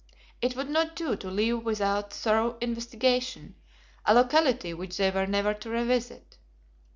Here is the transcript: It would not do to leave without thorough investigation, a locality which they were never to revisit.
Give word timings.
It 0.41 0.55
would 0.55 0.67
not 0.71 0.95
do 0.95 1.15
to 1.15 1.29
leave 1.29 1.63
without 1.63 2.11
thorough 2.11 2.57
investigation, 2.57 3.53
a 4.03 4.15
locality 4.15 4.73
which 4.73 4.97
they 4.97 5.11
were 5.11 5.27
never 5.27 5.53
to 5.53 5.69
revisit. 5.69 6.39